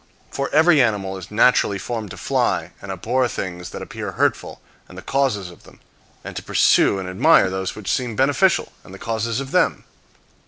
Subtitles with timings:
[0.31, 4.97] For every animal is naturally formed to fly and abhor things that appear hurtful, and
[4.97, 5.79] the causes of them;
[6.23, 9.83] and to pursue and admire those which appear beneficial, and the causes of them.